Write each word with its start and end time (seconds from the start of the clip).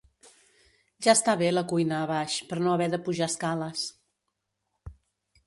Ja 1.07 1.13
està 1.17 1.35
bé 1.41 1.49
la 1.51 1.63
cuina 1.73 1.99
a 1.99 2.07
baix, 2.13 2.39
per 2.53 2.59
no 2.65 2.73
haver 2.77 2.89
de 2.95 3.01
pujar 3.09 3.29
escales. 3.35 3.87